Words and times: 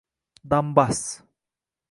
Donbass 0.49 1.03